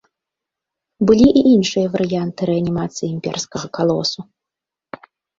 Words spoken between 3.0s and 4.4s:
імперскага калосу.